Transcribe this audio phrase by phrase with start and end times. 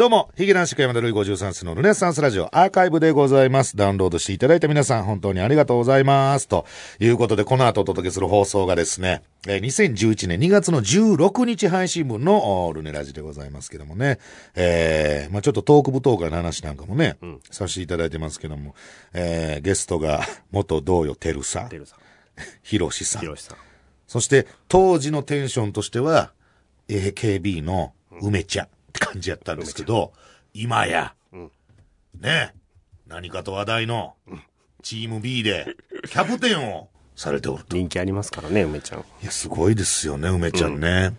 [0.00, 3.76] どうも、ヒゲ男子山田るい53世のルネッサンスラジオアーカイブでございます。
[3.76, 6.48] ダウンロードしていただいた皆さん、本当にありがとうございます。
[6.48, 6.64] と
[7.00, 14.18] いうことで、この後お届けする放送がですね、えー2011年2月の16日配信分のおルネラジでございますけどもね、
[14.54, 17.18] えー、まあちょっとトーク部トークの話なんかもね、
[17.50, 18.74] させていただいてますけども、
[19.12, 21.98] えー、ゲストが 元同様テルさんて、るさん、
[22.62, 23.58] ヒロシさんひ、ろしさん。
[24.06, 26.32] そして当時のテンションとしては、
[26.88, 27.92] AKB の
[28.22, 30.12] 梅ちゃんって感じやったんですけど、
[30.54, 31.14] 今や、
[32.20, 32.54] ね、
[33.08, 34.14] 何かと話題の
[34.82, 35.74] チーム B で
[36.08, 37.76] キャプテンをされておると。
[37.76, 39.00] 人気ありますからね、梅ちゃん。
[39.00, 41.14] いや、すごいですよね、梅ちゃんね。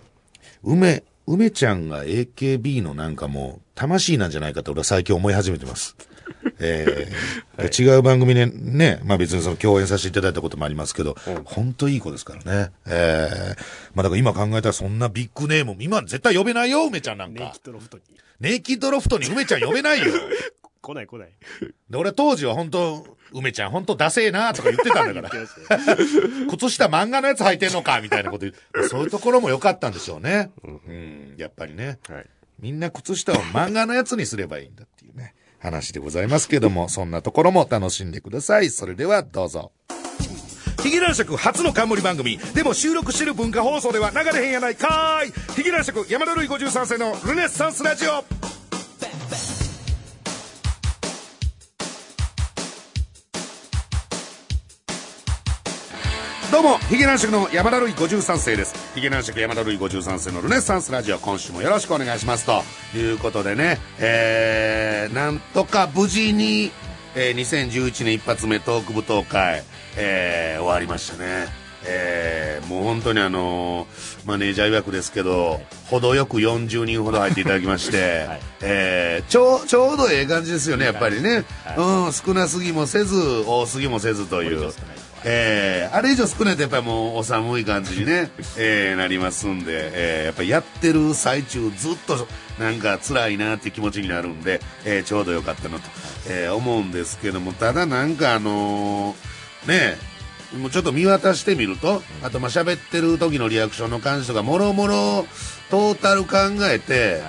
[0.64, 5.96] 梅、梅ちゃんが AKB のなんかもう、魂なんじゃないかと俺は最近思い始めてます。
[6.62, 11.16] えー違う番組でね、まあ別にその共演させていただいたこともありますけど、
[11.46, 12.72] 本当いい子ですからね。
[12.88, 13.58] えー
[13.94, 17.62] まあだから今考えたらそんなビッグネーム、今絶対呼べないよ、梅ちゃんなんかネイキッ。
[17.64, 18.04] ドロフトに。
[18.40, 20.06] ネイキッドロフトに梅ちゃん呼べないよ。
[20.82, 21.30] 来ない来ない。
[21.90, 25.30] で、俺当時は本当梅ちゃん本当ダセえなとか言ってたんだから。
[26.50, 28.88] 靴下漫画のやつ履いてんのかみたいなこと言う。
[28.90, 30.52] そういうところも良かったんでしょうね。
[30.64, 32.00] うん、やっぱりね。
[32.10, 32.26] はい。
[32.60, 35.01] みんな靴下を漫画のやつにすればいいんだって
[35.62, 38.70] 話でございますけども、そんなところも楽しんでください。
[38.70, 39.72] それではどうぞ。
[40.82, 42.40] ヒゲ男爵初の冠番組。
[42.56, 45.56] でも収録してる文化放送では流れへんやないかーい。
[45.56, 48.41] ヒゲ男爵山田類53世のルネッサンスラジオ。
[56.52, 58.76] どうも、ヒゲ男爵の山田るい53世です。
[58.94, 62.46] ヒゲ男爵山田るい53世のルネッサンスラジオ、今週もよろしくお願いします。
[62.46, 62.62] と
[62.94, 66.74] いうことでね、えー、なんとか無事に、
[67.16, 69.64] えー、2011年一発目トーク舞踏会、
[69.96, 71.61] えー、終わりましたね。
[71.86, 81.44] えー、もう本当にあのーマネージャー曰くですけど、程よく40人ほど入っていただきまして、 はいえーちょう、ちょうどええ感じですよね、やっぱりね。
[81.78, 83.16] うん、少なすぎもせず、
[83.46, 84.72] 多すぎもせずという。
[85.24, 92.28] えー、あれ以上少ないとやっぱりもうお寒い感じにね、 えー、なりますんで、えー、やっぱりやってる最中ずっと
[92.60, 95.84] なんか辛いなっていう気持ちになるんで、えー、ちょうどよかったなと、
[96.28, 99.32] えー、思うんですけども、ただなんかあのー
[99.68, 100.11] ね
[100.58, 105.26] もうちょっと見渡してみると、あとまあ喋ってる時のリアクションの感じとか、もろもろ
[105.70, 106.38] トータル考
[106.70, 107.22] えて、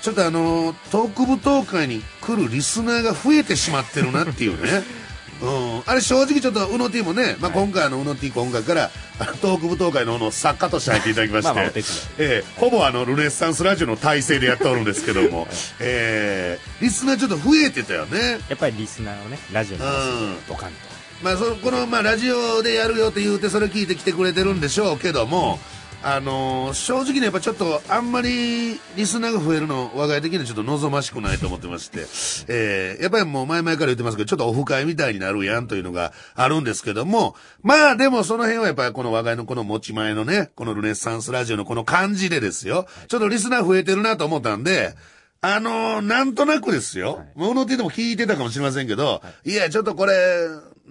[0.00, 4.82] ちょっとあのトーク舞踏会に来るリスナーが増えてしまってるなっていうね。
[5.40, 8.90] うん、あれ正直ちょっと宇野 T もね、まあ、今回あの宇野 T 今回から
[9.40, 11.72] トーク舞踏会の方の作家として入っていただきまして、まあえ
[12.18, 15.46] えほぼあのルネッサンスラジオの体制でやっておるんですけども、
[15.78, 18.40] ええリスナーちょっと増えてたよね。
[18.48, 20.97] やっぱりリスナーをね、ラジオに合わせてドカンと。
[21.22, 25.58] まあ、そのこの、まあ、ラジオでやるよって言うてそれ聞いて来てくれてるんでしょうけども、
[26.02, 32.06] あのー正直ねやっぱちょっとあんまりリスナーが増えるの我が家的にはちょっと望ましくないと思ってまして、
[32.48, 42.86] えーやっぱりもう前々から言ってますけどちょっとオフ会みたいになるやんというのがあるんですけどもまあでもその辺はやっぱりこの我が家のこの持ち前のねこのルネッサンスラジオのこの感じでですよ。
[43.08, 44.94] ちょっとリスナー増えてるなと思ったんで
[45.40, 47.24] あのーなんとなくですよ。
[47.34, 50.12] ものって言っても聞いてたかもしれませんけど、いや、ちょっとこれ、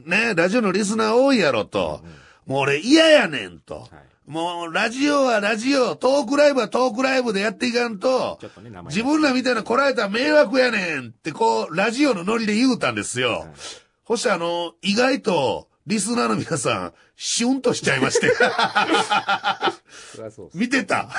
[0.06, 2.02] ね、ラジオのリスナー多いやろと。
[2.46, 3.88] もう俺嫌やねんと。
[4.26, 8.40] もう、ラジオはラジオ、トークライブはトークライブでやっていかんと
[8.86, 13.48] 自分らみたいなこらえた迷惑やねんってこう、ラジオのノリで言うたんですよ。
[14.06, 18.30] そしてあの、意外と、リスナーの皆さん、シュンとしちゃいまして。
[20.54, 21.10] 見てた、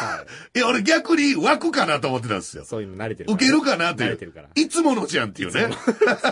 [0.55, 2.67] い、や、俺逆に枠かなと思ってたんですよ。
[2.67, 4.49] そういうの慣れてる受けるかなっていう慣れてるから。。
[4.55, 5.71] いつものじゃんっていうね。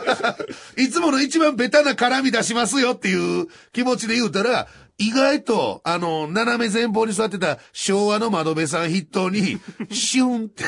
[0.77, 9.59] いつもの一番ベタな絡み出しますよっていう気持ちで言うたら、意外と、あの、斜め前方に座ってた昭和の窓辺さん筆頭に、
[9.91, 10.65] シュンって、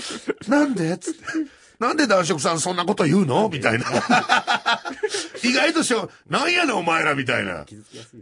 [0.48, 0.96] なんで？
[0.96, 1.20] つって。
[1.78, 3.48] なんで男色さんそんなこと言うの？
[3.48, 3.84] みたいな。
[5.44, 7.64] 意外としょ、なんやねんお前らみたいな。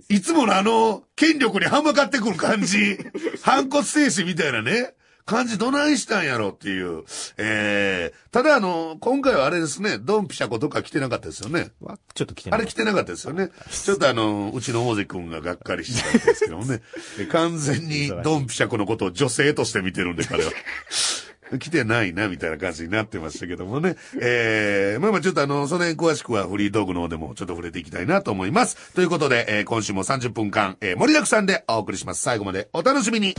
[0.08, 2.98] いつものあの、権力に歯向かってくる感じ、
[3.42, 4.94] 反骨精神みたいなね、
[5.28, 7.04] 感じどないしたんやろっていう。
[7.36, 11.70] えー、ただあの、今回はあれですね、ドンピシャコとか来てなかったですよね。
[11.80, 12.60] わちょっと来てない。
[12.60, 13.50] あれ来てなかったですよね。
[13.70, 16.80] ちょっとあの、うちの大関君ががっかりしたんですけどもね。
[17.18, 20.50] で完全にドンピシャコのことを女性として見てるんで、彼は。
[21.58, 23.96] 来てないな、みたいな感じになってましたけどもね。
[24.20, 28.92] えー、まあまあちょっとあの、その辺詳しくはフリートークの方でもちょっと触れていきたいなと思います。
[28.94, 32.22] ということで、えー今週も30分間、えー盛りだくさんでお送りします。
[32.22, 33.34] 最後までお楽しみに。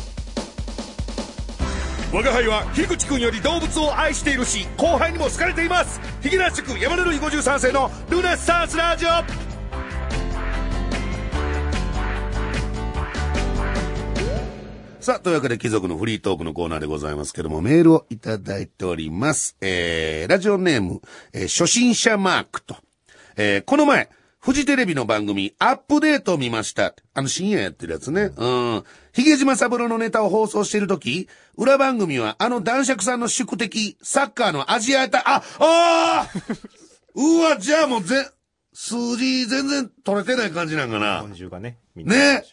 [2.11, 9.48] 我が輩は樋口くんより動物を愛しているし後輩にも好かれていますヒゲラッシュ君山田るい53世のルネッサンスラジオ
[15.09, 19.57] ささあ、というわけで貴族のフリートークのコーナーでございますけども、メールをいただいております。
[19.59, 21.01] えー、ラジオネーム、
[21.33, 22.75] えー初心者マークと。
[23.35, 24.07] えー、この前、
[24.39, 26.93] フジテレビの番組、アップデートを見ました。
[27.15, 28.33] あの、深夜やってるやつね。
[28.37, 28.83] うん。
[29.11, 31.27] ヒゲ島三郎のネタを放送しているとき、
[31.57, 36.69] 裏番組は、あの男爵さんの宿敵、サッカーのアジア大、あ、あー
[37.17, 38.29] うわ、じゃあもうぜ、
[38.75, 41.21] 数字全然取れてない感じなんかな。
[41.21, 42.43] 本中がね、みね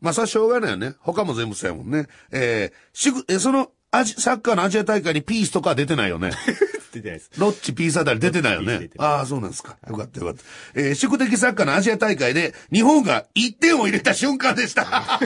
[0.00, 0.94] まあ、それはしょうがないよね。
[1.00, 2.06] 他も全部そうやもんね。
[2.30, 6.30] えー、しぐ、え、その、アジ、サッカーのアジア大会にピースとかは出てないよね。
[6.92, 7.30] 出てないです。
[7.38, 9.76] ロッチピースあたり出てないよねああ、そうなんですか。
[9.88, 10.42] よかったよかった。
[10.74, 14.84] えー、宿敵サッカーのアジア大会で、日本が1点を入れた瞬間でした。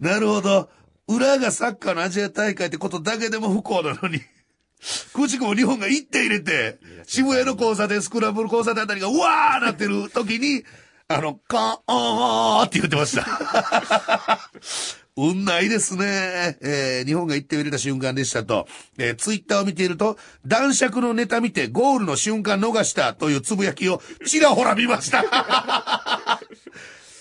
[0.00, 0.70] なるほど。
[1.08, 4.20] 裏がサッカーのアジア大会ってことだけでも不幸なのに。
[5.12, 10.64] くしくも日本が1点入れて、渋谷の交差点、スクランブル交差点あたりが、うわーなってる時に、
[11.10, 13.26] あの、かーって言ってました。
[15.16, 16.58] 運ないですね。
[16.60, 18.68] えー日本が1点を入れた瞬間でしたと。
[18.98, 25.24] えーツイッターを見ていると、男爵のネタ見てゴールの瞬間逃したというつぶやきをちらほら見ました。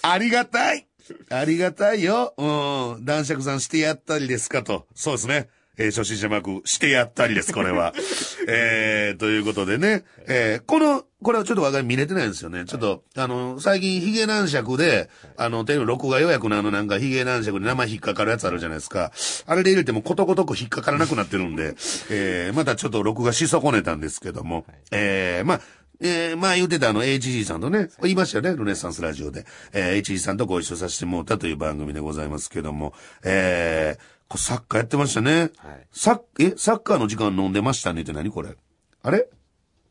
[0.01, 0.85] ありがたい。
[1.29, 2.33] ありがたいよ。
[2.37, 3.05] うん。
[3.05, 4.85] 男爵さんしてやったりですかと。
[4.95, 5.47] そうですね。
[5.77, 7.93] えー初心者マーク、してやったりです、これは。
[8.47, 10.03] えー、ということでね。
[10.27, 12.65] えーこの、これはちょっとわかり見れてないんですよね。
[12.65, 19.11] ちょっと、あの、最近ヒゲ男爵で、あの、テレビ録画予約のあのなんかヒゲ男爵で名前引っかかるやつあるじゃないですか。
[19.45, 21.75] あれで入れてもことごとく引っかからなくなってるんで、
[22.09, 25.61] えー、またちょっと録画し損ねたんですけども、えー、まあ、
[25.99, 29.45] えー、まあ言ってたあの HG さんとね、言いましたよね、ルネッサンスラジオで。
[29.73, 32.93] えー、HG さんとご一緒させてもらったという番組でございますけども、
[33.23, 35.51] えー、サッカーやってましたね。
[35.57, 38.55] はいサッ、え、サッカーの時間飲んでましたねって何これ？
[39.03, 39.29] あれ？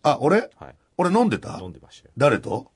[0.03, 0.75] あ、俺、はい。
[0.99, 1.59] 俺飲んでた？
[1.61, 2.13] 飲んでましたよ。
[2.17, 2.71] 誰と？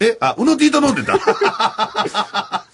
[0.00, 1.14] え、あ、うのティーと飲んでた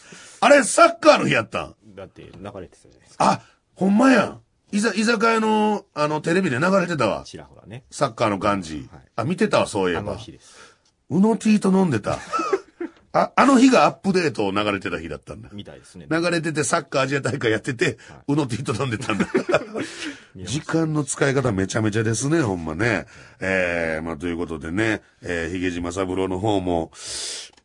[0.43, 3.31] あれ、サッカーの日やったんだって流れてたじゃないですか。
[3.33, 3.43] あ、
[3.75, 4.41] ほんまやん。
[4.73, 7.25] いざ、居酒屋の、あの、テレビで流れてたわ。
[7.25, 7.85] ちらほらね。
[7.91, 8.89] サッカーの感じ。
[8.93, 10.17] はいあ、見てたわ、そういえばあの。
[10.17, 10.57] 日です。
[11.11, 12.19] うのティーと飲んでた。
[13.13, 15.49] あ、あの日がアップデートを流れてた日だったんだ。
[15.53, 16.07] みたいですね。
[16.09, 17.99] 流れててサッカーアジア大会やってて、
[18.29, 19.27] うのティーと飲んでたんだ。
[20.37, 23.07] 時間の使い方めちゃめちゃですね、ほんまね。
[23.41, 26.93] えー、まあということでね、えー、ヒゲ島三郎の方も、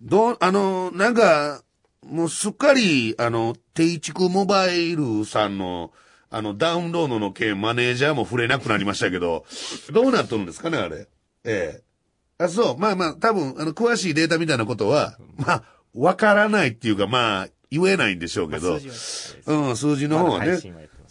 [0.02, 1.62] どう、あの、なんか、
[2.04, 5.92] もうすっかり、あの、定畜モバイルさんの、
[6.32, 9.46] あの、ダウンロードの件、マネージャーも触れなくなりましたけど、
[9.92, 11.08] どうなっとるんですかね、あれ。
[11.44, 11.85] ええ
[12.38, 12.78] あ、そう。
[12.78, 19.38] まあまあ、多分、あの、詳しいデータみたいなことは、まあ、わからないっていうか、まあ、言えないんでしょうけど、数字はやってないです。
[19.52, 20.58] うん、数字の方はね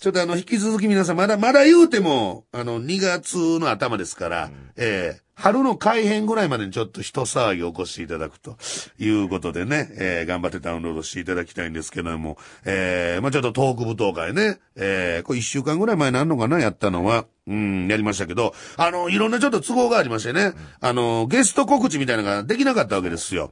[0.04, 8.56] ちょっとあの、引き続き皆さん、まだ、まだ言うても、あの、2月の頭ですから、えー春の改編ぐらいまでにちょっと一騒ぎを起こしていただくと
[9.00, 23.50] いうことでね、えー頑張ってダウンロードしていただきたいんですけども、えーまあちょっとトーク舞踏会ね、えーこれ一週間ぐらい前になんのかな、やったのは、うん、やりましたけど、あの、いろんなちょっと都合がありましてね、あの、ゲスト告知みたいなのができなかったわけですよ。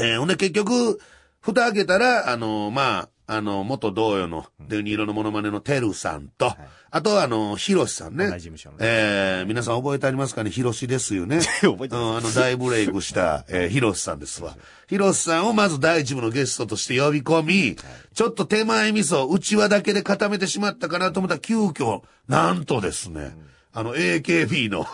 [0.00, 0.98] えーほんで結局、
[1.40, 6.54] 蓋開けたら、あの、まあ、あの、元同様の、デニーロのモノマネのテルさんと、
[6.90, 8.28] あとはあの、ヒロシさんね。
[8.30, 10.50] 同じ事務所のえー皆さん覚えてありますかね？
[10.50, 11.40] ヒロシですよね。
[11.62, 11.96] 覚えてます。
[11.96, 14.56] うん、あの、大ブレイクした、 えーヒロシさんですわ。
[14.88, 17.76] ヒロシさんをまず第一部のゲストとして呼び込み、
[18.14, 23.36] ちょっと手前味噌、内輪だけで固めてしまったかなと思ったら、急遽、なんとですね、
[23.72, 24.86] あの、AKB の、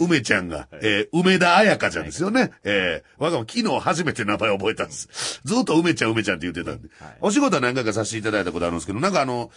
[0.00, 2.50] 梅ちゃんが、えー梅田彩香ちゃんですよね。
[2.64, 5.40] えー我がも昨日初めて名前覚えたんです。
[5.44, 6.88] ずっと梅ちゃん梅ちゃんって言ってたんで。
[7.00, 9.50] はいお仕事は何回かさせていただいたことあるんですけど、なんかあの、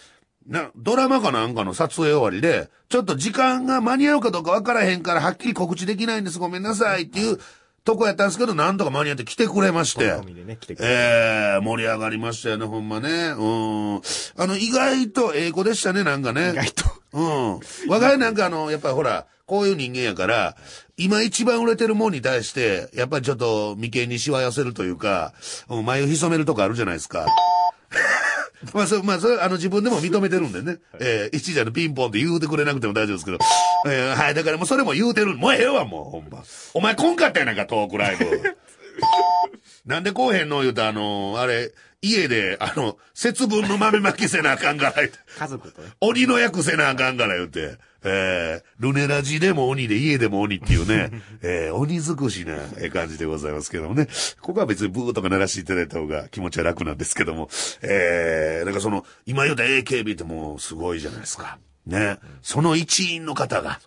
[0.46, 6.38] な、ドラマかなんかの撮影終わりで、ちょっと時間が間に合うかどうかわからへんから、はっきり告知できないんです。
[6.38, 7.38] ごめんなさいっていう
[7.84, 10.16] とこやったんですけど、なんとか間に合って来てくれまして。
[10.44, 10.76] ね、来て。
[10.80, 13.08] ええ盛り上がりましたよね、ほんまね。
[13.08, 13.94] うん。
[13.96, 14.00] あ
[14.46, 16.50] の、意外と英語でしたね、なんかね。
[16.50, 16.84] 意外と。
[17.14, 17.60] うん。
[17.88, 20.56] 我が家なんかあの、やっぱりほら、こういう人間やから、
[20.96, 25.34] 今一番売れてるもんに対して、やっぱりちょっと眉間にしわ寄せるというか、
[25.68, 27.26] うん眉潜めるとこあるじゃないですか。
[28.72, 30.78] まあ、それ、まあ、それ、あの、自分でも認めてるんでね。
[30.98, 33.38] えー、一時あの、ピンポンって言うてくれなくても大丈夫ですけど。
[33.86, 35.36] えー、はい、だからもうそれも言うてる。
[35.36, 36.42] もうええわ、もう、ほんま。
[36.72, 38.56] お前来んかったやないか、トークライブ。
[39.84, 45.88] なんでこうへんの言うたあの、あれ、家で、あの、節分の豆まきせなあかんから言うて、家族とね。
[46.00, 51.10] 鬼の役せなあかんから言うて、えー、ルネラジでも鬼で家でも鬼っていうね、
[51.42, 54.08] えー、鬼尽くしなえー感じでございますけどもね。
[54.40, 57.48] ここは別にブーとか鳴らしていただいた方が気持ちは楽なんですけども、
[57.82, 61.58] えー、なんかその、今言うた AKB ってもうすごいじゃないですか。
[61.86, 62.18] ね。
[62.42, 63.80] その一員の方が。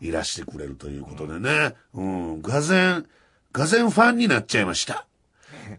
[0.00, 1.74] いらしてくれるということでね。
[1.94, 3.06] うん、がぜん、
[3.52, 5.06] がぜんファンになっちゃいました。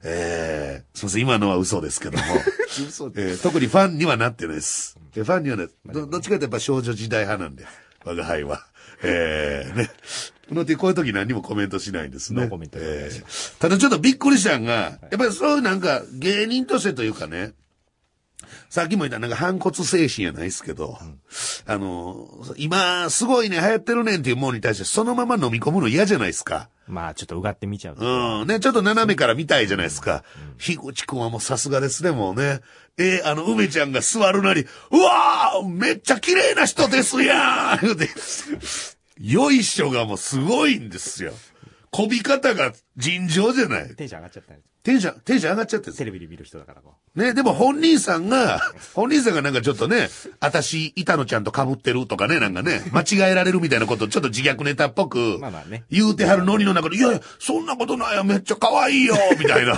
[0.04, 2.24] えー、すみません、今のは嘘ですけども。
[2.88, 4.98] 嘘えー特にファンにはなってないです。
[5.16, 7.66] えファンにはね、どどっちかというとやっぱ少女時代派なんで、
[8.06, 8.66] 我が輩は。
[9.04, 9.90] えー、ね。
[10.48, 12.42] こ の時こういう時何もコメントしないんですね。
[12.42, 17.54] ノーコメントでお願いしまーただちょっとびっくりしたんが、やっぱりそういうなんか芸人としてというかね、
[18.70, 20.98] さっきも言ったなんか反骨精神やないですけど、
[21.66, 26.70] あの、今すごいね流行ってるねんっていうものに対してそのまま飲み込むの嫌じゃないですか。
[26.88, 27.96] まあ、ちょっとうがって見ちゃう。
[27.98, 28.48] うん。
[28.48, 30.24] ね、ちょっと斜めから見たいじゃないですか。
[30.58, 32.62] 樋口くんはもうさすがですね、もうね。
[32.98, 37.98] えーあの、梅ちゃんが座るなり、うわーめっちゃ綺麗な人ですやん、
[39.20, 41.34] よいしょがもうすごいんですよ。
[41.96, 43.96] こび方が尋常じゃない。
[43.96, 44.54] テンション上がっちゃった。
[44.84, 48.60] テンション、テンション上がっちゃってテレビで見る人だからこね、でも本人さんが、
[48.94, 50.10] 本人さんがなんかちょっとね、
[50.42, 59.78] 私、板野ちゃんと被ってるとかね、なんかね、間違えられるみたいなこと、ちょっと自虐ネタっぽく、まあまあね言うてはるノリの中で、いやいや、そんなことないよ、めっちゃ可愛いよ、 みたいな。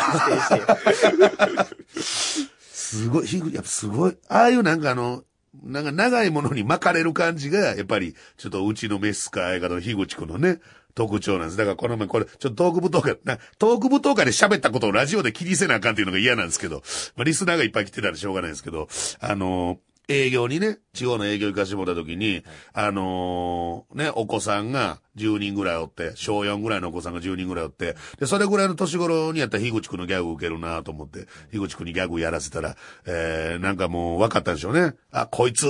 [2.01, 5.21] すごい、ひぐやっぱすごい、ああいうなんかあの、
[5.63, 10.59] なんか長いものに巻かれる感じが、やっぱり、ちょっとうちのメスか映画の樋口くんのね、
[10.97, 11.57] 特徴なんです。
[11.57, 16.81] だからこの前これ、ちょっとトーク部トーク、なトーク部トークで喋ったことをラジオで気にせなあかんっていうのが嫌なんですけど、
[17.15, 18.87] まあリスナーがいっぱい来てたらしょうがないんですけど、
[19.19, 19.77] あのー
[20.09, 34.93] 営業にね、地方の営業行かしてもらった時に、あのーね、お子さんが10人ぐらいおって、小4ぐらいのお子さんが10人ぐらいおって、で、それぐらいの年頃にやったら樋口くんのギャグ受けるなと思って、樋口くんにギャグやらせたら、えー、なんかもう分かったんでしょうね。
[35.11, 35.67] あ、こいつ、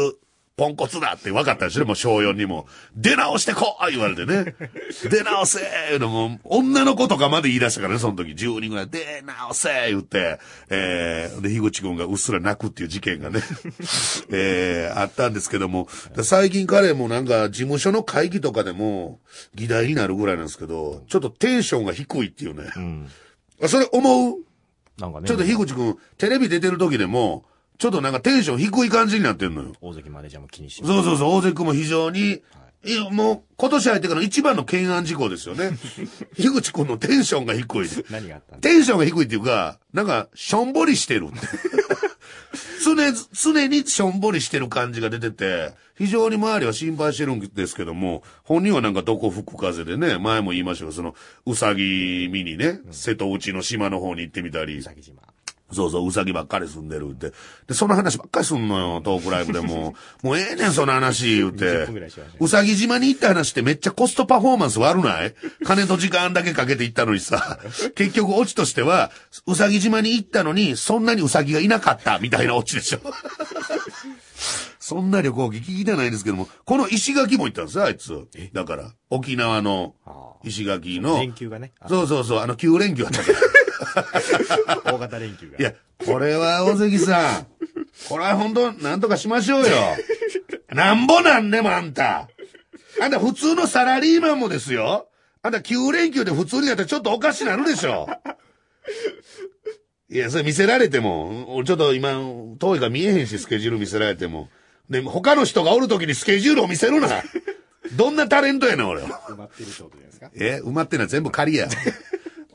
[0.58, 1.86] ポンコツだって分かったんでしょ？
[1.86, 2.66] もう小4にも。
[2.96, 4.56] 出直してこい言われてね。
[5.08, 8.32] 出直せーのも、女の子とかまで言い出したからね、その時。
[8.32, 10.40] 10人ぐらい、出直せー言って、
[10.72, 13.42] えー、で、樋口くんがうっすら泣くっていう事件がね、
[14.34, 19.20] えー、あったんですけども、で最近彼もなんか事務所の会議とかでも
[19.54, 22.72] 議題になるぐらいなんですけど、ちょっとテンションが低いっていうね。
[22.76, 22.80] う。
[22.80, 23.10] うん。
[23.62, 24.38] あそれ思う？
[24.98, 25.28] なんかね。
[25.28, 27.46] ちょっと樋口くん、テレビ出てる時でも、
[27.78, 29.74] ちょっとなんかテンション低い感じになってんのよ。
[29.82, 32.42] 大関マネージャーも気にしてそうそうそう、大関君も非常に、
[32.86, 35.72] いや、もう、今年入ってからの一番の懸案事項ですよね。
[36.38, 37.90] 樋口くんのテンションが低い。
[38.10, 38.70] 何があったんだ？
[38.70, 41.38] テンションが低いっていうか、なんか、しょんぼりしてるって。
[42.84, 42.96] 常、
[43.54, 51.16] 常にしょんぼりしてる感じが出てて、非常に周りは心配してるんですけども、本人はなんかどこ吹く風でね、前も言いましたけど、その、
[51.46, 55.22] うさぎ見にね、瀬戸内の島の方に行ってみたりう、さぎ島。
[55.72, 57.34] そうそう、うさぎばっかり住んでるって。
[57.68, 59.96] で、その話ばっかりすんのよ、トークライブでも。
[60.24, 62.38] もうええねん、その話、言うて20分ぐらいしました。
[62.40, 65.36] うさぎ島に行った話ってめっちゃコストパフォーマンス悪ない？
[65.66, 67.60] 金と時間だけかけて行ったのにさ、
[67.96, 69.12] 結局オチとしては、
[69.46, 73.00] うさぎ島に行ったのに、そんなにうさぎがいなかった、みたいなオチでしょ。
[74.80, 78.26] そんな旅行記聞いてないんですけども、この石垣も行ったんですよ、あいつ。
[78.54, 81.18] だから、沖縄のあ石垣の。
[81.20, 81.74] 連休がね。
[81.82, 83.38] あそうそうそう、あの9連休あったから。
[84.86, 85.58] 大型連休が。
[85.60, 85.74] いや、
[86.06, 87.48] これは大関さん。
[88.10, 89.70] これは本当なんとかしましょうよ。
[90.70, 92.30] なんぼなんでもあんた。
[93.02, 95.08] あんた普通のサラリーマンもですよ。
[95.42, 98.08] あんた9連休で普通にやったらちょっとおかしなるでしょ。
[100.10, 102.12] いや、それ見せられても、俺ちょっと今、
[102.60, 104.50] 遠いから見えへんし、スケジュール見せられても。
[104.90, 107.10] で、他の人がおるときにスケジュールを見せるな。
[107.94, 109.08] どんなタレントやねん、俺は。
[109.28, 110.32] 埋まってるってことじゃないですか。
[110.36, 111.68] え埋まってんのは全部仮や。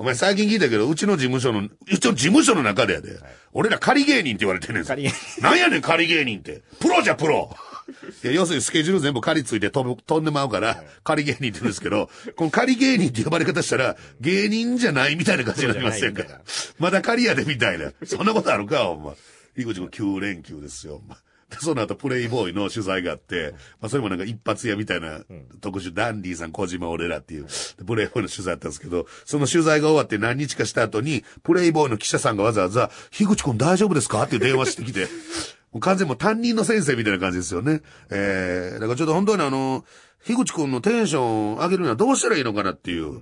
[0.02, 3.20] お前最近聞いたけど、うちの事務所の、うちの事務所の中でやで。
[3.52, 4.88] 俺ら仮芸人って言われてんねんぞ。
[4.88, 6.62] 仮芸なんやねん仮芸人って。
[6.80, 7.54] プロじゃプロ。
[8.24, 16.24] いや、要するにスケジュール全部仮ついて飛ぶ、飛んでまうから、仮芸人って言うんですけど、この仮芸人って呼ばれ方したら、芸人じゃないみたいな感じになりませんか？
[16.80, 17.92] まだ仮やでみたいな。
[18.04, 19.14] そんなことあるか、お前。
[19.56, 21.16] 井口君9連休ですよ、お前。
[21.52, 25.20] で その後、プレイボーイの取材があって、まあ、それもなんか一発屋みたいな
[25.60, 34.22] 特集、ダンディさん、小島俺らっていう、でプレイボーイの取材あったんですけど、その取材が終わって何日かした後に、プレイボーイの記者さんがわざわざ、樋口君大丈夫ですか？
[34.24, 35.06] っていう電話してきて、
[35.72, 37.80] もう完全にもう担任の先生みたいな感じですよね。
[38.10, 39.84] えー、だからちょっと本当にあの、
[40.24, 43.20] 樋口君のテンション上げるにはどうしたらいいのかなっていう。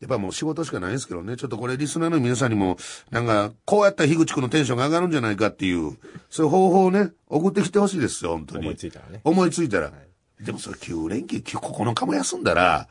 [0.00, 1.36] やっぱもう仕事しかないんですけどね。
[1.36, 2.76] ちょっとこれリスナーの皆さんにも、
[3.10, 5.96] なんか、こうやったら樋口くんのテンションが上がるんじゃないかっていう、
[6.30, 8.66] そういう方法をね、送ってきてほしいですよ、本当に。
[8.66, 9.92] 思いついたらね思いついたら。
[10.40, 12.88] でもそれ9連休、9日も休んだら、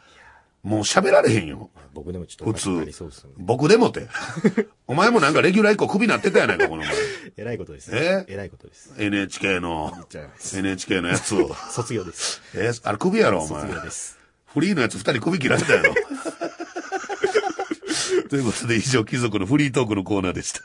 [0.63, 1.69] もう喋られへんよ。
[1.93, 3.31] 僕でもちょっと普通。
[3.37, 4.07] 僕でもって。
[4.85, 6.91] お前もなんかレギュラー以降クビなってたやないか、この前。
[7.37, 8.25] えらいことですえ？
[8.27, 8.93] えらいことです。
[8.97, 9.93] NHK の。
[10.53, 11.55] NHK のやつを。
[11.71, 12.41] 卒業です。
[12.53, 12.71] え？
[12.83, 13.73] あれクビやろ、お前卒。
[13.75, 14.19] 業です。
[14.45, 15.93] フリーのやつ二人首切られたやろ。
[18.27, 20.61] ということで以上、貴族のフリートークのコーナーでした。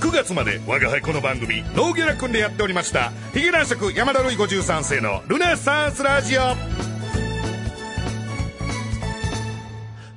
[0.00, 3.12] 9月まで我が輩この番組ノーギャラ君でやっておりました。
[3.32, 6.40] ヒゲ男爵山田るい53世のルネサンスラジオ。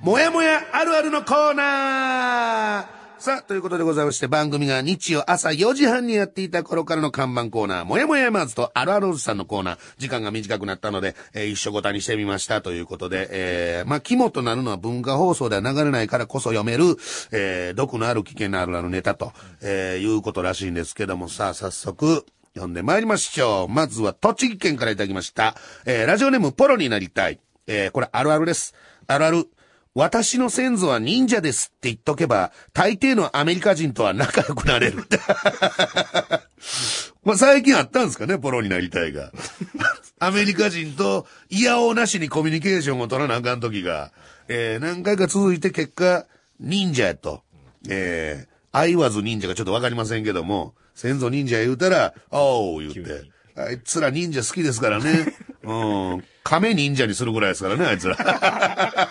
[0.02, 16.98] もやもやあるあるのコーナーさあ、ということでございまして、番組が日曜朝4時半にやっていた頃からの看板コーナー、もやもやマーズとあるあるおじさんのコーナー、時間が短くなったので、えー一緒ごたにしてみましたということで、えー、まあ、肝となるのは文化放送では流れないからこそ読める、
[17.32, 22.26] えー、毒のある危険なあるあるネタと、えー、いうことらしいんですけども、さあ、早速、
[22.56, 23.70] 読んで参りましょう。
[23.70, 25.56] まずは栃木県からいただきました。
[25.86, 27.40] えー、ラジオネームポロになりたい。
[27.68, 28.76] えー、これあるあるです。
[29.08, 29.48] あるある。
[29.96, 35.04] 私の先祖は忍者ですって言っとけば、大抵のアメリカ人とは仲良くなれる。
[37.24, 39.32] まあ最近あったんですかね、ポロになりたいが。
[40.20, 44.12] アメリカ人と嫌おうなしにコミュニケーションを取らなあかん時が、
[44.48, 46.26] えー、何回か続いて結果、
[46.60, 47.44] 忍者やと。
[47.88, 53.30] えー、愛わず忍者がちょっとわかりませんけども、先祖忍者言うたら、おー言って。
[53.56, 55.36] あいつら忍者好きですからね。
[55.64, 55.74] う
[56.18, 56.24] ん。
[56.44, 58.18] 亀忍者にするぐらいですからね、あいつら。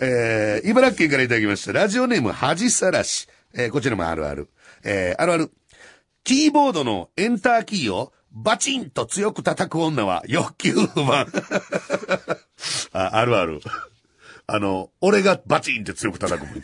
[0.00, 1.72] えー、茨城県からいただきました。
[1.72, 3.28] ラジオネーム、恥さらし。
[3.54, 4.48] えー、こちらもあるある。
[4.84, 5.50] えー、あるある。
[6.24, 11.26] キーボードのエンターキーをバチンと強く叩く女は欲求不満。
[12.92, 13.60] あ、あるある。
[14.46, 16.62] あの、俺がバチンって強く叩くもん。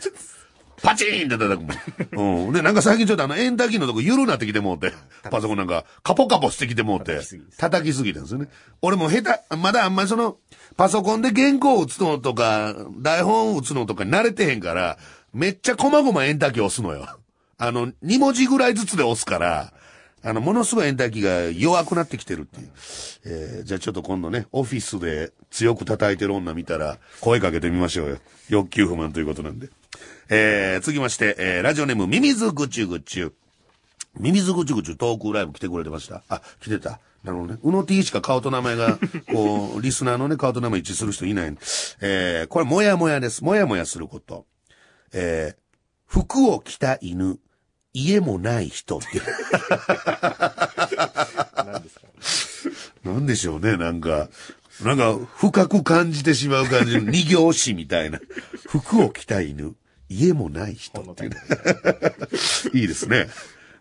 [0.81, 2.47] パチーンって叩くもん。
[2.47, 2.53] うん。
[2.53, 4.93] で、なんか最近ちょっとあの、エンターキーのとこ緩なってきてもうて、
[5.29, 7.19] パソコンなんか、カポカポしてきてもうて
[7.57, 8.47] 叩きすぎたんですよね。
[8.81, 10.37] 俺も下手、まだあんまりその、
[10.75, 14.97] パソコンで原稿を打つのとか、台本を打つのとか慣れてへんから、
[15.33, 17.07] めっちゃ細々エンターキー押すのよ。
[17.57, 19.73] あの、2文字ぐらいずつで押すから、
[20.23, 22.69] あの、ものすごいエンターキーが弱くなってきてるっていう。
[23.25, 28.17] えー、じゃあちょっと今度ね、オフィスで強く叩いてる女見たら、声かけてみましょうよ。
[28.49, 29.69] 欲求不満ということなんで。
[30.29, 33.33] えー、続きまして、えー、ラジオネーム、ミミズぐちゅぐちゅ。
[34.19, 36.23] ミミズぐちゅぐちゅトークライブ来てくれてました。
[36.27, 36.99] あ、来てた。
[37.23, 37.59] なるほどね。
[37.63, 38.99] うの T しか顔と名前が、
[39.31, 41.57] こう、リスナーのね、顔と名前一致する人いない
[42.01, 43.43] えー、これ、もやもやです。
[43.43, 44.45] もやもやすること。
[45.13, 45.55] えー、
[46.05, 47.39] 服を着た犬、
[47.93, 49.07] 家もない人って。
[51.55, 52.07] 何ですか？
[53.05, 54.27] なんでしょうね、なんか。
[54.83, 58.19] なんか、深く感じてしまう感じの二行詞みたいな。
[58.67, 59.75] 服を着た犬、
[60.09, 61.37] 家もない人っていうね。
[62.73, 63.27] いいですね。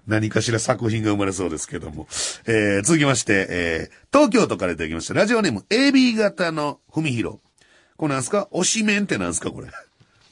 [0.06, 2.06] 何かしら作品が生まれそうですけども。
[2.46, 5.14] えー、続きまして、えー、東京都からいただきました。
[5.14, 7.38] ラジオネーム、AB 型の文弘。
[7.96, 8.48] これなんすか？
[8.52, 9.50] 推しメンってなんすか？
[9.50, 9.68] これ。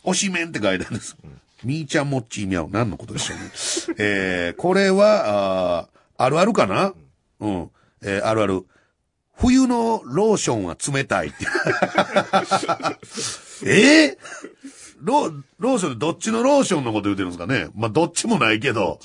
[0.04, 1.16] 推しメンって書いてあるんです。
[1.64, 2.68] みーちゃんもっちーみゃう。
[2.70, 3.44] 何のことでしょうね。
[3.98, 6.92] えー、これは、あーあるあるかな？
[7.40, 7.70] うん。
[8.02, 8.66] えー、あるある。
[9.36, 11.46] 冬のローションは冷たいって。
[13.66, 14.18] えー、
[15.04, 18.98] ロー、ローションでどっちのローションのこと言ってるんですかねまあ、どっちもないけど。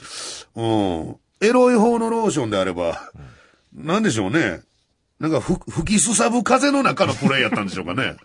[0.56, 1.18] うん。
[1.42, 3.12] エロい方のローションであれば、
[3.74, 4.62] なんでしょうね。
[5.20, 8.16] なんかふ、吹きすさぶ風の中のプレイやったんでしょうかね。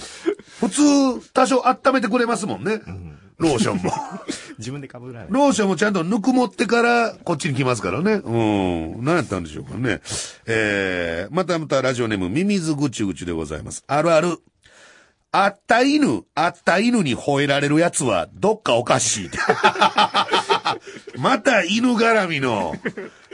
[0.60, 2.82] 普通、多少温めてくれますもんね。
[3.38, 3.90] ローションも。
[4.58, 5.26] 自分で被らない。
[5.30, 8.12] ローションもちゃんとぬくもってからこっちに来ますからね。
[8.12, 9.04] うん。
[9.04, 10.00] 何やったんでしょうかね。
[10.46, 13.82] えー、またまたラジオネームミミズぐちゅぐちゅでございます。
[13.86, 14.38] あるある。
[15.36, 19.30] あった犬、あった犬に吠えられるやつはどっかおかしい。
[21.18, 22.76] また犬絡みの、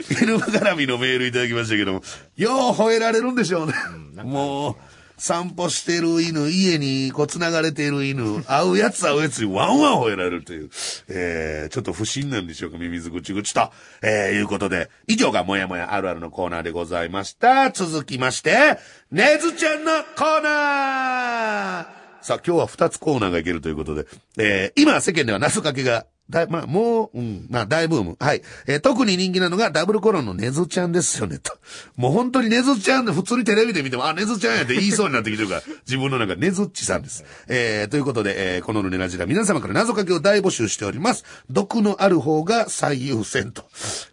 [0.09, 2.01] 犬絡みのメールいただきましたけども、
[2.35, 3.75] よう吠えられるんでしょうね。
[4.23, 4.75] もう、
[5.21, 10.71] 散歩してる犬、家にこう繋がれている犬、会うやつ会うやつにワンワン吠えられるという、
[11.09, 13.69] えー、ちょっと不審なんでしょうか、ミミズぐちぐちと、
[14.01, 17.69] えー、いうことで、以上がもやもやあるあるのコーナーでございました。
[17.69, 18.79] 続きまして、
[19.11, 24.05] ねずちゃんのコーナーさあ、今日は二つコーナーがいけるということで、
[24.37, 28.15] えー、今世間では謎かけが、だ、まあ、もう、うん、まあ、大ブーム。
[28.19, 28.41] はい。
[28.65, 31.51] えー特に人気なのがダブルコロンのネズちゃんですよね、と。
[31.97, 37.25] もう本当にネズちゃんで普通にテレビで見ても、あ、ネズちゃんやって言いそうになってきてるから、 自分の中ネズッチさんです。
[37.47, 41.25] えー、ということで、えー、このルネラジラ、皆様から謎かけを大募集しております。
[41.49, 43.65] 毒のある方が最優先と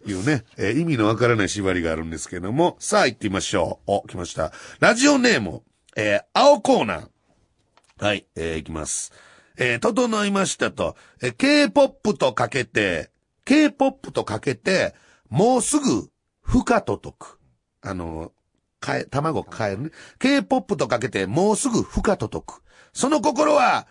[0.05, 3.91] いうね、えー意味のわからない縛りがあるんですけども、さあ行ってみましょう。
[3.91, 4.51] お、来ました。
[4.79, 5.61] ラジオネーム、
[5.95, 7.07] えー、青コーナー。
[7.99, 9.11] はい、えー、いきます。
[9.57, 13.11] えー、整いましたと、えー、K-POP とかけて、
[13.43, 14.95] K-POP とかけて、
[15.27, 16.09] もうすぐ、
[16.41, 17.39] ふかと解く。
[17.81, 18.31] あの、
[18.79, 19.89] かえ、卵変えるね。
[20.17, 22.63] K-POP とかけて、もうすぐふかと解く。
[22.93, 23.85] その心は、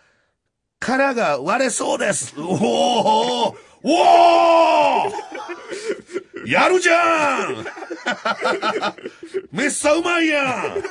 [0.80, 2.34] 殻が割れそうです。
[2.40, 5.12] おおおお
[6.46, 7.66] やるじゃん
[9.52, 10.82] めっさうまいやん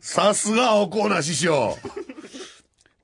[0.00, 1.76] さすが青コーナー師匠。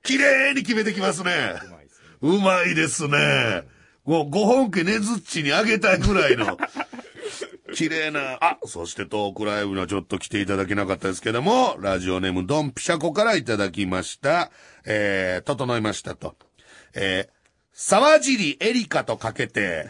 [0.03, 1.31] 綺麗に決めてきますね。
[1.61, 3.63] うまいですねうまいですね。
[4.05, 6.57] もう5本家ねずっちにあげたいぐらいの。
[7.75, 14.49] 綺麗な、あ、そしてトークライブにはちょっと来ていただけなかったですけども、ラジオネームドンピシャコからいただきました。
[14.85, 16.35] えー、整いましたと。
[16.95, 17.33] えー、
[17.73, 19.89] 沢尻エリカとかけて、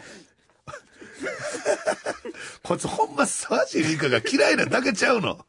[2.62, 5.44] こいつほんま沢尻エリカが嫌いなだけちゃうの。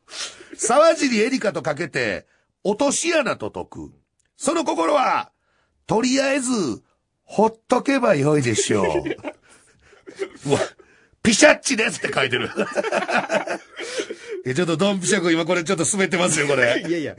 [0.55, 2.27] 沢尻エリカとかけて、
[2.63, 3.91] 落とし穴と解く。
[4.37, 5.31] その心は、
[5.87, 6.51] とりあえず、
[7.23, 8.85] ほっとけばよいでしょう。
[10.49, 10.59] うわ、
[11.21, 12.49] ピシャッチですって書いてる。
[14.45, 16.83] え、ちょっとドンピシャ君今これちょっと滑ってますよ、これ。
[16.87, 17.15] いやいや、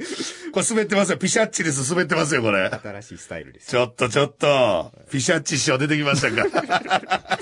[0.52, 1.18] これ滑ってますよ。
[1.18, 2.68] ピシャッチです、滑ってますよ、これ。
[2.68, 7.38] 新しいスタイルですちょっとちょっと、ピシャッチ師匠出てきましたか。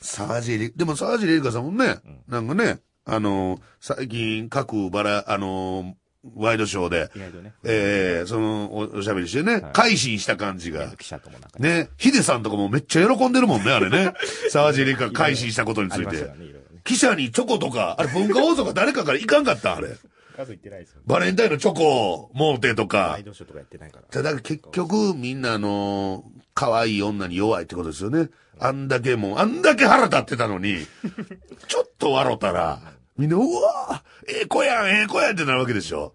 [0.00, 1.96] 沢尻エリ、でも沢尻エリカさんもね、
[2.28, 5.94] なんかね、あの、最近各バラ、あの、
[6.36, 10.88] ワイドショーで、意外とねえー、そのお、おしゃべりしてね、改心した感じが。
[10.96, 11.82] 記者ともなんかね。
[11.84, 14.12] ね、ヒデさんとかもめっちゃ喜んでるもんね、あれね。
[14.50, 16.26] 沢尻エリカが改心したことについてありました。
[16.26, 16.80] よね、いろいろね。
[16.84, 19.96] 記者にチョコとか、あれ文化放送か誰かからいかんかった、あれ。
[20.38, 21.02] 数言ってないですよね。
[21.06, 23.24] バレンタインのチョコ、モーテとかワイ。
[23.24, 24.04] ドショーとかやってないから。
[24.04, 26.24] ただ結局みんなあの、
[26.54, 28.30] 可愛い女に弱いってことですよね。
[28.60, 30.78] あんだけもう、あんだけ腹立ってたのに、
[31.66, 32.80] ちょっと笑ったら、
[33.16, 36.14] みんな、うわええ子やん、ええ子やんってなるわけでしょ。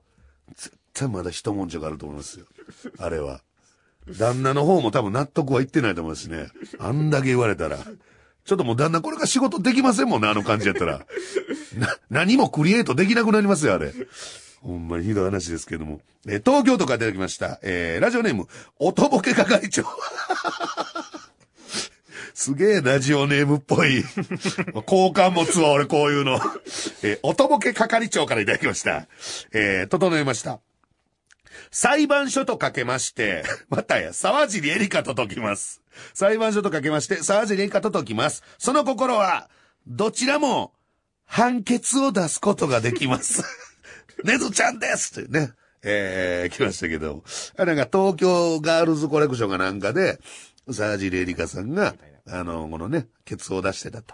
[0.55, 2.45] 絶対まだ一文字があると思いますよ。
[2.99, 3.41] あれは。
[4.07, 6.47] 旦那の方も多分納得はいってないと思いますね。
[6.79, 7.77] あんだけ言われたら。
[8.45, 11.05] ちょっともう旦那これから仕事できませんもんね、あの感じやったら。
[11.77, 13.93] な、何もクリエイトできなくなりますよ、あれ。
[14.61, 16.01] ほんまにひどい話ですけども。
[16.27, 17.59] えー東京都からいただきました。
[17.63, 18.47] えーラジオネーム、
[18.79, 19.83] おとぼけ係長。
[22.33, 24.03] すげえラジオネームっぽい。
[24.85, 26.39] 好感持つわ、俺こういうの。
[27.03, 29.07] えーおとぼけ係長からいただきました。
[29.53, 30.59] えー整えました。
[31.73, 35.81] 裁判所とかけまして、 またや、沢尻エリカと解きます。
[36.13, 38.43] 裁判所とかけまして、沢尻エリカと解きます。
[38.59, 39.49] その心は、
[39.87, 40.71] どちらも、
[41.25, 43.43] 判決を出すことができます。
[44.23, 45.51] ねずちゃんですというね。
[45.81, 47.23] えー、来ましたけど。
[47.57, 50.19] あれなんか東京ガールズコレクションかなんかで、
[50.71, 51.95] 沢尻エリカさんが、
[52.27, 54.13] あの、このね、ケツを出してたと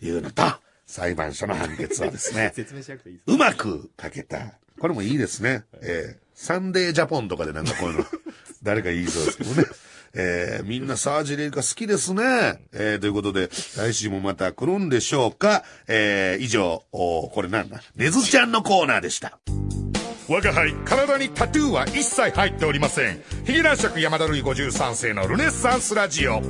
[0.00, 0.44] いうのと、
[0.86, 4.60] 裁判所の判決はですね、 説明しなくていいですうまく書けた。
[4.78, 5.64] これもいいですね。
[5.82, 8.06] えーサンデージャポンとかでなんかこういうの、
[8.64, 9.64] 誰か言いそうですけどね。
[10.14, 12.22] えーみんなサージレイカ好きですね。
[12.72, 15.62] えーということで、来週もまた来るんでしょうか。
[15.86, 17.80] えー以上、おこれなんだ。
[17.94, 19.38] ねずちゃんのコーナーでした。
[20.28, 26.40] 我が輩体にタトゥーは一切入っておりませんヒゲ男爵山田るい53世のルネッサンスラジオ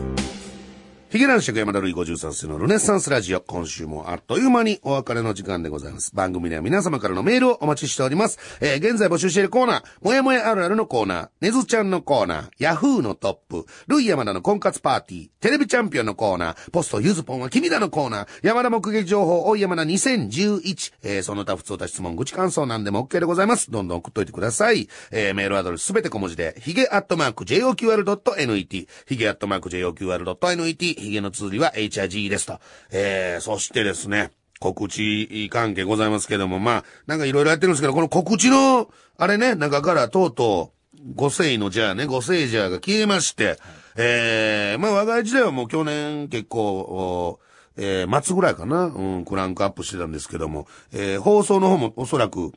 [1.13, 3.43] ヒゲ男爵山田るい53世のルネッサンスラジオ。
[3.43, 6.15] 今週もあっという間にお別れの時間でございます。
[6.15, 8.39] 番組では皆様からのメールをお待ちしております。
[8.63, 23.71] えー現在募集しているコーナー、もやもやあるあるのコーナー、ねずちゃんのコーナー、ヤフーのトップ、ルイ山田の婚活パーティー、テレビチャンピオンのコーナー、ポストゆずぽんは君だのコーナー、山田目撃情報、おい山田2011、えーその他普通た質問、愚痴感想なんでも OK でございます。
[23.71, 24.89] どんどん送っといてください。
[25.11, 32.61] えーメールアドレスすべて小文字で、ヒゲアットマーク JOQR.net、ヒゲアットマーク JOQR.net、ヒゲの通りは HIG ですと。
[32.91, 38.89] えー、そしてですね、告知関係ございますけども、まあ、なんかいろいろやってるんですけど、この告知の、
[39.19, 43.59] あれね、中からとうとう、五世のじゃあね、五世じゃが消えまして、
[43.97, 47.41] えー、まあ我が家時代はもう去年結構、お
[47.77, 52.53] えー、末ぐらいかな、うん、クランクアップしてたんですけども、えー、放送の方もおそらく、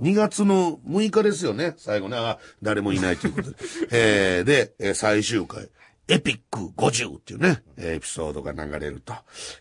[0.00, 2.16] 2月の6日ですよね、最後ね。
[2.16, 3.56] あ、誰もいないということで。
[3.92, 5.68] えー、で、えー最終回。
[6.12, 9.14] エピック50っていうね、えーエピソードが流れると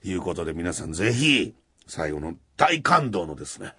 [0.03, 1.53] いうことで、皆さんぜひ、
[1.87, 3.73] 最後の大感動のですね、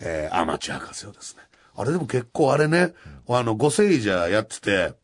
[0.00, 1.42] えーアマチュア博士をですね。
[1.76, 2.92] あれでも結構あれね、
[3.28, 4.94] あの、五聖者やってて、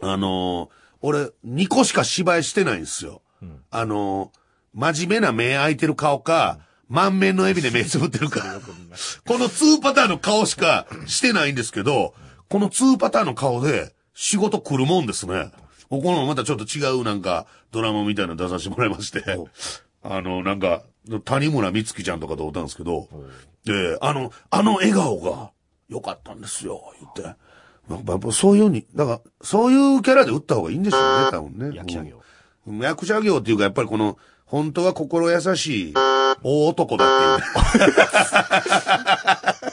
[0.00, 3.22] あのー俺、2個しか芝居してないんですよ。
[3.70, 4.38] あのー
[4.76, 6.58] 真面目な目開いてる顔か、
[6.88, 8.60] 満面の笑みで目つぶってるか。
[9.26, 12.12] この2パターンの顔しかしてないんですけど、
[12.48, 15.52] この2パターンの顔で仕事来るもんですね。
[15.90, 19.22] ここのまたちょっと違うなんかドラマみたいなの出させてもらいまして、
[20.02, 20.82] あの、なんか、
[21.24, 23.08] 谷村美月ちゃんとかと会ったんですけど、
[23.64, 25.50] で、あの、あの笑顔が
[25.88, 27.22] 良かったんですよ、言って。
[27.90, 31.76] やっぱそういうに、だから、そういうキャラで打った方がいいんでしょうね、多分ね。
[31.76, 32.22] 役者業
[32.66, 32.78] うん。
[32.78, 35.94] 役者業っていうか、やっぱりこの、本当は心優しい
[36.42, 37.40] 大男だっ
[37.72, 37.94] ていうね。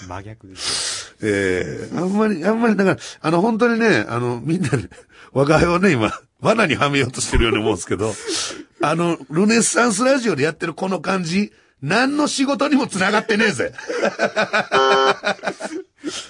[0.08, 4.89] 真逆です ええあんまり、あんまり、だから、あの、本当にね、あの、みんなで、
[5.34, 8.13] 我が家をね、今、罠にはめようとしてるように思うんですけど、
[8.82, 13.74] あの、ルネッサンスラジオでやってるこの感じ、何の仕事にも繋がってねえぜ。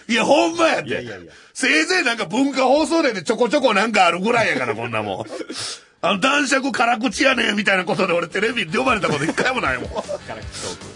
[0.07, 0.89] いや、ほんまやって。
[0.89, 5.25] いやいやいやせいぜいなんか文化放送ででちょこちょこなんかあるぐらいやから、こんなもん。
[6.03, 9.87] あの、男爵辛口やねんみたいなことで俺テレビで呼ばれたこと一回もないもん。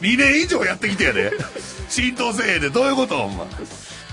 [0.01, 1.31] 2年以上やってきてやで。
[1.89, 3.45] 浸透せえで、どういうことほんま。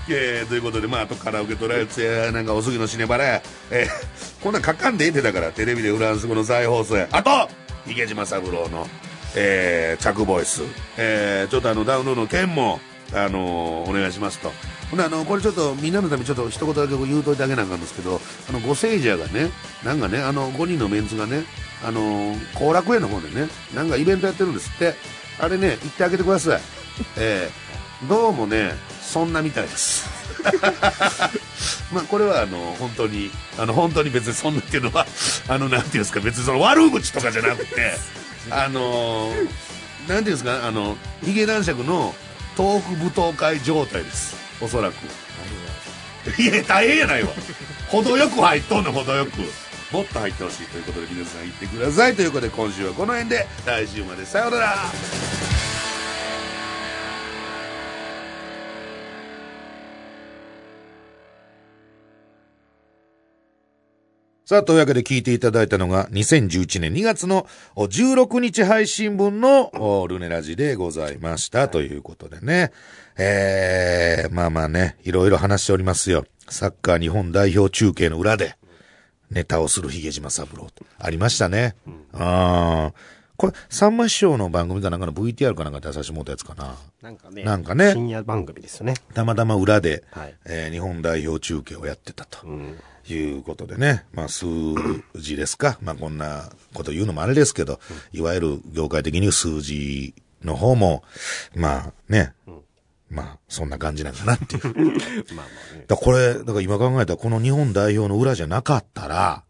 [0.09, 7.07] えー、ということで、まあ、あとカラオケトライアツや、なんかおすぎのシネバラや、えー、こんなん書かんでええってだから、テレビでフランス語の再放送や。
[7.11, 7.49] あと、
[7.87, 8.87] 池島三郎の、
[9.35, 10.63] えー、着ボイス。
[10.97, 12.79] えー、ちょっとあの、ダウンロードの件も、
[13.13, 14.51] あのー、お願いしますと。
[14.89, 19.51] ほんで、あの、これちょっとみんなのためちょっと一言だけ言うといてあげなあかんですけど、あの、ご聖者がね、
[19.83, 21.43] なんかね、あの、5人のメンツがね、
[21.85, 24.95] あのー、後楽園の方でね、なんかイベントやってるんですって。
[25.39, 26.61] あれね、行ってあげてください。
[27.17, 28.71] えー、どうもね、
[29.13, 30.09] そんなみたいです。
[31.93, 35.05] まあこれはあの本当にあの本当に別にそんなっていうのは
[35.47, 37.95] あのなんていうんですか別にその悪口とかじゃなくて
[38.49, 42.15] あのなんていうんですかあのヒゲ男爵の
[42.57, 44.35] 東北舞踏会状態です。
[44.59, 44.95] おそらく。
[46.41, 47.29] いや大変やないわ。
[47.89, 49.31] 程よく入っとんの程よく。
[49.91, 52.15] もっと入ってほしいということで皆さん言ってください。
[52.15, 54.75] ということで今週はこの辺で来週までさようなら
[64.45, 71.69] さあ、というわけで聞いていただいたのが、2011年2月のお16日配信分のおルネラジでございました。
[71.69, 72.73] ということでね。
[73.17, 76.25] えー、まあまあね、いろいろ話しておりますよ。
[76.49, 78.57] サッカー日本代表中継の裏で、
[79.31, 80.85] ネタをするヒゲ島三郎と。
[80.99, 81.77] ありましたね。
[82.11, 82.93] ああ。
[83.37, 86.75] これ、さんま師匠の番組かなんかの VTR かなんか出させてもらったやつかな。
[87.01, 87.43] なんかね。
[87.43, 88.95] なんかね深夜番組ですよね。
[89.13, 92.45] たまたま裏で、はいえー日本代表中継をやってたと。
[92.45, 92.77] うん。
[93.09, 94.45] いうことでね、まあ数
[95.15, 95.77] 字ですか。
[95.81, 97.79] まあこんなこと言うのもあれですけど、
[98.11, 100.13] いわゆる業界的に数字
[100.43, 101.03] の方も、
[101.55, 102.33] まあね、
[103.09, 104.63] まあそんな感じなんかなっていう。
[104.73, 104.75] まあ
[105.35, 105.85] まあね。
[105.87, 109.43] らこれ、だから今考えたらこの日本代表の裏じゃなかったら、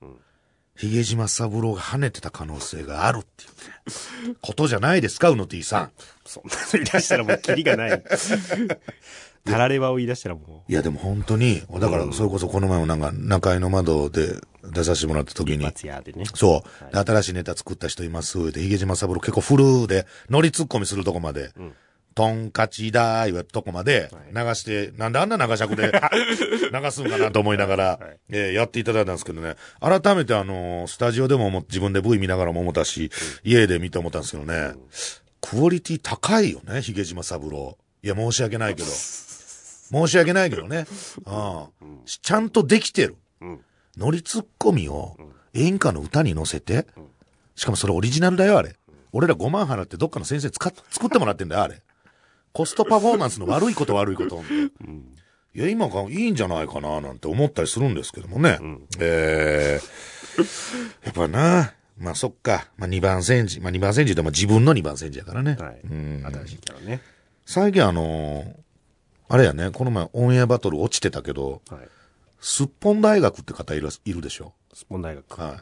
[0.76, 5.92] ヒゲ島三郎が跳ねてた可能性があるっていうね、ことじゃないですか、うの T さん。
[6.26, 8.04] そんなの言い出したらもうキリがない。
[9.46, 16.24] たらればを言い出したらもいやでも本当に、だからそれこそこの前もなんか中井の窓で出させてもらった時う、に、松屋でね。
[16.34, 16.94] そう。
[16.94, 18.52] で新しいネタ作った人います。
[18.52, 21.52] で、ヒゲ島三郎結構フルで、乗りツッコミするとこまで、
[22.16, 25.92] トンカチだーいうとこまで流して、なんであんな長尺で
[26.72, 33.12] 流すんかなと思いながら、えーやっていただいたんですけどね、改めてあのースタジオでも思っ自分で V 見ながらも思ったし、
[33.44, 34.74] 家で見て思ったんですけどね、
[35.42, 37.78] クオリティ高いよね、ヒゲ島三郎。
[38.04, 38.88] いや、申し訳ないけど。
[39.94, 40.86] 申し訳ないけどね。
[41.26, 42.02] うん。
[42.06, 43.16] ちゃんとできてる。
[43.44, 43.60] ん
[43.98, 45.16] 乗りツッコミを
[45.54, 46.88] 演歌の歌に乗せて、
[47.56, 48.76] しかもそれオリジナルだよ、あれ。
[49.12, 51.82] 俺ら5万払ってどっかの先生使っ作ってもらってんだよ、あれ。
[52.52, 54.42] コストパフォーマンスの悪いこと悪いこと。
[55.56, 58.60] いや、今がいいんじゃないかな、なんて思ったりするんですけどもね。
[59.00, 65.56] えー、やっぱな、まあそっか、まあ2番戦時、まあ2番戦時でも自分の2番戦時やからね。
[65.60, 65.80] はい。
[65.84, 67.02] うん新しいキャラね。
[67.46, 68.63] 最近あのー
[69.34, 71.80] あれやね、この前オンエアバトル落ちてたけど、はい。
[72.40, 74.54] すっぽん大学って方いるいるでしょ？
[74.76, 75.42] スポン大学。
[75.42, 75.58] はい。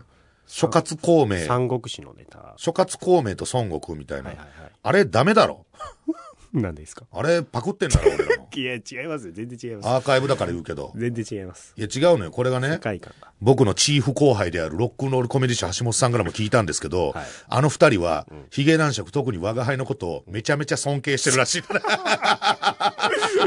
[0.46, 2.54] 諸葛孔明、三国志のネタ。
[2.58, 4.30] 諸葛孔明と孫悟空みたいな。
[4.30, 5.66] はいはいはいあれダメだろ？
[6.52, 7.06] 何ですか？
[7.14, 8.48] あれパクってんだろ、俺らの。
[8.54, 9.32] いや、違いますよ。
[9.34, 9.88] 全然違います。
[9.88, 10.92] アーカイブだから言うけど。
[10.98, 11.74] 全然違います。
[11.78, 12.32] いや違うのよ。
[12.32, 12.82] これがね。
[13.40, 21.82] 僕のチーフ後輩であるロックンロールコメディシャン橋本さんからも聞いたんですけど、はいあの二人は、ヒゲ男爵特に我が輩のことをめちゃめちゃ尊敬してるらしいから。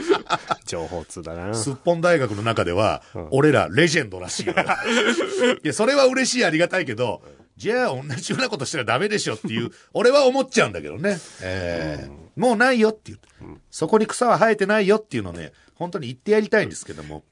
[0.66, 1.54] 情報通だな。
[1.54, 4.54] すっぽん大学の中では、俺らレジェンドらしいよ。
[5.62, 7.22] いや、それは嬉しいありがたいけど、
[7.56, 11.18] じゃあ同じようなことしたらダメでしょっていう、俺は思っちゃうんだけどね。
[11.42, 13.28] えーもうないよって言って、
[13.70, 17.22] そこに草は生えてないよっていうのをね、本当に言ってやりたいんですけども。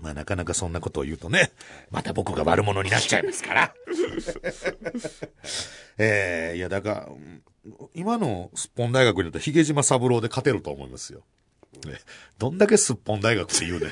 [0.00, 1.52] まあなかなかそんなことを言うとね、
[1.90, 3.74] また僕が悪者になっちゃいますから。
[5.98, 7.42] えーいやだから、うん
[7.94, 11.22] 今のすっぽん大学にだったらヒゲ島三郎で勝てると思いますよ。
[11.86, 11.98] ね
[12.38, 13.90] どんだけすっぽん大学って言うね。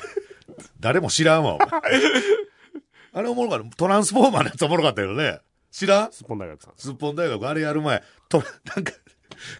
[0.79, 1.67] 誰も知らんわ、お前
[3.13, 3.75] あれおもろかった。
[3.75, 5.39] トランスフォーマーのやつおもろかったけどね。
[5.71, 6.11] 知らん？
[6.11, 6.73] スポン大学さん。
[6.77, 8.43] すっぽん大学、あれやる前、と、
[8.75, 8.93] なんか、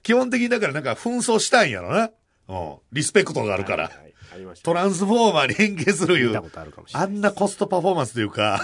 [0.01, 2.12] 基本的にだからなんか紛争したんやろな。
[2.49, 2.75] うん。
[2.91, 3.86] リスペクトがあるから。
[3.86, 4.65] はいはいありました。
[4.65, 6.49] トランスフォーマーに変形するいう見たこ。
[6.49, 7.07] とあるかもしれない。
[7.07, 8.59] あんなコストパフォーマンスというか、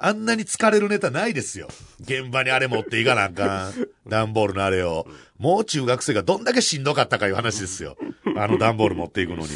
[0.00, 1.68] あんなに疲れるネタないですよ。
[2.00, 3.72] 現場にあれ持っていかなあかん。
[4.08, 5.06] 段ボールのあれを。
[5.38, 7.96] もう中学生がどんだけしんどかったかいう話ですよ。
[8.36, 9.48] あの段ボール持っていくのに。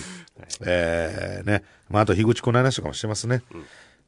[0.67, 1.63] えー、ね。
[1.89, 3.43] まあ、あと、樋口くんの話とかもしてますね。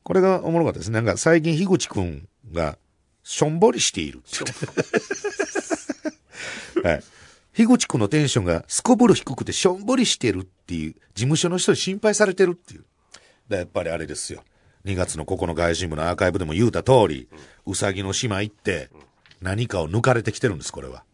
[0.02, 1.00] これがおもろかったですね。
[1.00, 2.78] なんか最近樋口くんが、
[3.22, 4.20] しょんぼりしている。
[6.82, 7.02] はい。
[7.54, 12.84] 樋口くんのテンションがすこぶる低くてしょんぼりしてるっていう、事務所の人に心配されてるっていう。
[13.48, 14.42] だやっぱりあれですよ。
[14.84, 17.28] 2月のここの外信部のアーカイブでも言うた通り、
[17.66, 18.90] うさぎの島行って、
[19.40, 21.04] 何かを抜かれてきてるんです、これは。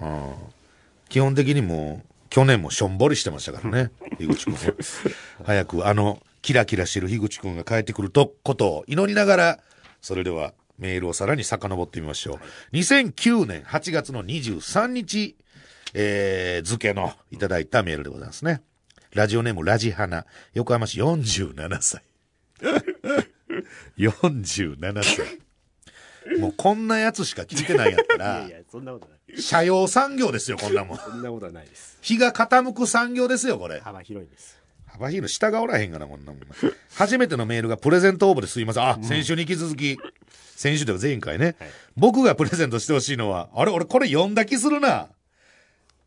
[0.00, 0.32] うん
[1.08, 4.74] 基本的にもう、去年もしょんぼりしてましたからね、 樋口くんは。
[5.44, 9.60] 早くあの、キラキラしてる樋口くんが帰ってくると、ことを祈りながら、
[10.00, 12.40] それではメールをさらに遡ってみましょ
[12.72, 12.76] う。
[12.76, 15.36] 2009年8月の23日、
[15.94, 18.62] えー、付のいただいたメールでございますね。
[19.12, 22.02] ラジオネームラジハナ、横浜市47歳。
[23.98, 26.38] 47歳。
[26.38, 29.42] もうこんなやつしか聞いてないやったいらやい、や、そんなことない。
[29.42, 30.98] 社用産業ですよ、こんなもん。
[30.98, 31.98] そんなことはないです。
[32.00, 33.80] 日が傾く産業ですよ、これ。
[33.80, 34.58] 幅広いです。
[34.86, 36.42] 幅広い下がおらへんがな、こんなもん。
[36.94, 38.88] 初めてのメールがプレゼント応募ですいません。
[38.88, 39.98] あ、先週に引き続き、
[40.56, 45.08] 先週では前回ね、はい僕がプレゼントしてほしいのは、あれ、俺これ読んだ気するな。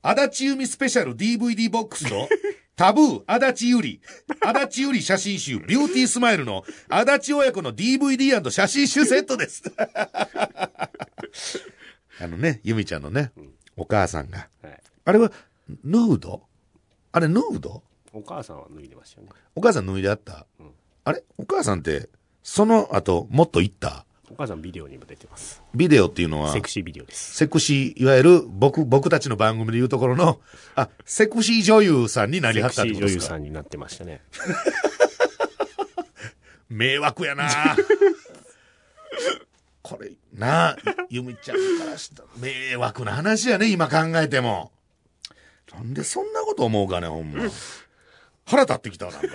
[0.10, 2.30] 足立由美スペシャル DVD ボックスと、
[2.78, 4.02] タブー、足立ゆり、
[4.42, 9.64] 足立ゆり写真集、ビューティースマイルの、足立親子の DVD& 写真集セットです。
[12.22, 13.34] あのね、由美ちゃんのね、
[13.76, 14.48] お母さんが。
[14.62, 14.82] はい。
[15.04, 15.30] あれは、
[15.84, 16.44] ヌード
[17.12, 19.34] あれヌードお母さんは脱いでましたよね。
[19.56, 20.46] お母さん脱いであった、ん
[21.04, 21.22] あれ？
[21.38, 22.08] お母さんって、
[22.44, 24.06] その後、もっと行った？
[24.30, 25.62] お母さんビデオにも出てます。
[25.74, 27.36] ビデオっていうのは、セクシービデオです。
[27.36, 30.40] セクシー、いわゆる僕、僕たちの番組で言うところの、
[30.76, 33.36] あ、セクシー女優さんになりセクシはったってことですか？
[33.36, 34.22] ー女優さんになってましたね。
[36.70, 37.48] 迷惑やな
[39.82, 40.78] これ、なあ、
[41.10, 44.72] ゆみちゃんからしたら迷惑な話やね、今考えても。
[45.74, 47.44] なんでそんなこと思うかね、ほんま。
[48.46, 49.30] 腹立ってきたわなんか。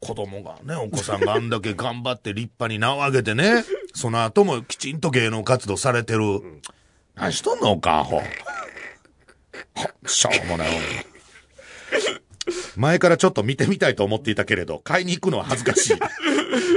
[0.00, 6.20] 子供がね、お子さんがあんだけ頑張って立派に名を上げてね、 その後もきちんと芸能活動されてる。
[7.14, 8.04] 何しとんのおか。
[8.04, 8.22] ほ
[10.06, 10.68] しょうもない、
[12.76, 15.96] 前からちょっと見てみたいと思っていたけれど、買いに行くのは恥ずかしい。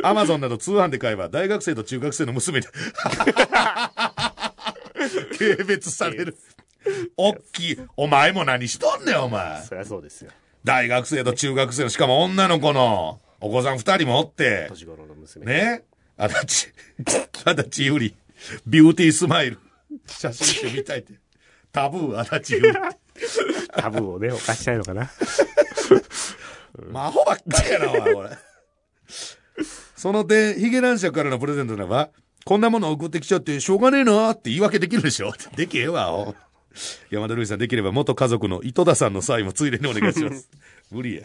[0.04, 2.66] アマゾンなど通販で買えば、大学生と中学生の娘に、
[5.38, 6.38] 軽蔑される。
[7.18, 7.78] おっきい。
[7.96, 9.62] お前も何しとんねん、お前。
[9.64, 10.32] そりゃそうですよ。
[10.64, 15.46] 大学生と中学生の、しかも女の子の、お子さん二人もおって、年頃の娘。。
[15.46, 15.84] ね？
[16.18, 16.74] 足立、
[17.44, 18.16] 足立ゆり、
[18.68, 19.60] ビューティースマイル、
[20.06, 21.14] 写真集見たいって。
[21.72, 22.78] タブー、足立ゆり。
[23.76, 25.10] タブーをね、犯したいのかな。
[26.92, 28.30] まあ、アホばっかりやな、お前、これ。
[29.96, 32.10] その点、ヒゲ男爵からのプレゼントならば、
[32.46, 36.36] こんなもの送ってきちゃって、しょうがねえなって言い訳できるでしょできへんわ、お
[37.10, 40.50] 山田るいさん、できれば元家族の井戸田さんの際もついでにお願いします。
[40.92, 41.24] 無理や。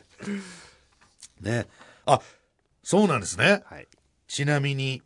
[1.40, 1.66] ね。
[2.04, 2.20] あ、
[2.82, 3.62] そうなんですね。
[3.66, 3.88] はい。
[4.28, 5.02] ちなみに、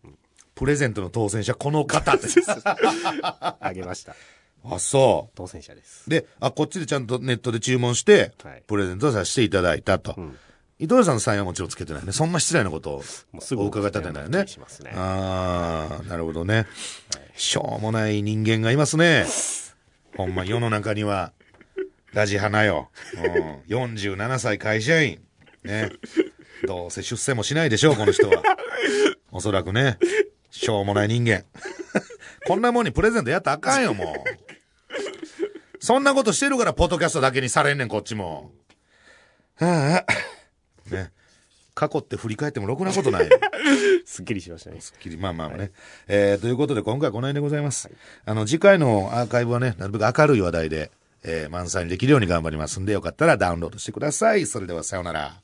[0.55, 2.41] プレゼントの当選者、この方です。
[2.65, 4.15] あげました。
[4.65, 5.33] あ、そう。
[5.35, 6.09] 当選者です。
[6.09, 10.13] で、あ、こっちでちゃんとネットで注文して、はいプレゼントさせていただいたと。
[10.13, 10.37] ん
[10.81, 12.13] 伊藤さんのサインはもちろんつけてないね。
[12.13, 13.03] そんな失礼なことを
[13.59, 14.47] お伺い立てないよねね。
[14.97, 16.67] ああ、なるほどね。
[17.37, 19.27] しょうもない人間がいますね。
[20.17, 21.33] ほんま世の中には、
[22.13, 22.91] ラジハナよ。
[23.69, 25.21] うん、47歳会社員。
[25.63, 25.91] ね。
[26.67, 28.43] どうせ出世もしないでしょう、この人は。
[29.31, 29.99] おそらくね。
[30.51, 31.45] しょうもない人間。
[32.47, 34.17] こんなもんにプレゼントやったらあかんよ、もう。
[35.79, 38.53] そんなことしてるから、ポッドキャストだけにされんねん、こっちも。
[39.57, 40.05] は
[40.89, 41.13] あ、ね。
[41.81, 43.29] 過去って振り返ってもろくなことない。
[44.05, 44.83] すっきりしましたね。
[44.83, 45.71] すっきり、まあまあね。
[46.09, 47.89] えーということで今回はこの辺でございます。
[48.27, 50.91] あの、次回のアーカイブはね、なるべく明るい話題で、
[51.23, 54.45] えー満載にできるように頑張りますんで、よかったらダウンロードしてください。
[54.45, 55.37] それではさようなら。